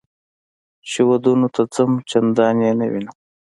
چې 0.89 0.99
ودونو 1.09 1.47
ته 1.55 1.61
ځم 1.73 1.91
چندان 2.09 2.55
یې 2.65 2.71
نه 2.79 2.85
وینم. 2.91 3.15